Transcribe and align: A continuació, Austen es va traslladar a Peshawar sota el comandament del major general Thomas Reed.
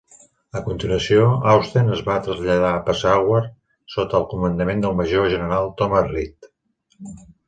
A 0.59 0.61
continuació, 0.67 1.25
Austen 1.49 1.91
es 1.97 1.99
va 2.07 2.15
traslladar 2.27 2.71
a 2.77 2.79
Peshawar 2.87 3.41
sota 3.97 4.17
el 4.21 4.25
comandament 4.31 4.81
del 4.87 4.97
major 5.03 5.29
general 5.35 5.69
Thomas 5.83 6.09
Reed. 6.15 6.49